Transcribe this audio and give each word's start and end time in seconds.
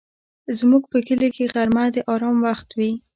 زموږ 0.57 0.83
په 0.91 0.99
کلي 1.07 1.29
کې 1.35 1.43
غرمه 1.53 1.85
د 1.93 1.97
آرام 2.13 2.37
وخت 2.47 2.69
وي 2.77 2.91